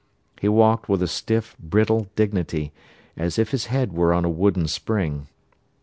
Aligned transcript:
He 0.41 0.49
walked 0.49 0.89
with 0.89 1.03
a 1.03 1.07
stiff, 1.07 1.55
brittle 1.59 2.07
dignity, 2.15 2.73
as 3.15 3.37
if 3.37 3.51
his 3.51 3.67
head 3.67 3.93
were 3.93 4.15
on 4.15 4.25
a 4.25 4.29
wooden 4.31 4.67
spring. 4.67 5.27